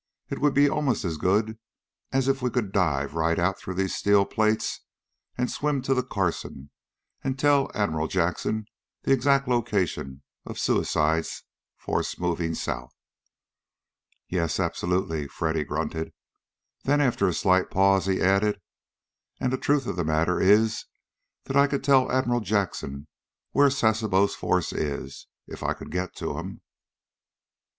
[0.31, 1.59] It would be almost as good
[2.11, 4.79] as if we could dive right out through these steel plates
[5.37, 6.71] and swim to the Carson
[7.23, 8.65] and tell Admiral Jackson
[9.03, 11.43] the exact location of Suicide's
[11.77, 12.95] force moving south."
[14.27, 16.11] "Yes, absolutely!" Freddy grunted.
[16.83, 18.59] Then, after a slight pause, he added,
[19.39, 20.85] "And the truth of the matter is
[21.43, 23.05] that I could tell Admiral Jackson
[23.51, 26.61] where Sasebo's force is, if I could get to him."